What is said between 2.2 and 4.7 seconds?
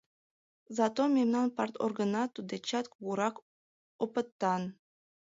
туддечат кугурак опытан!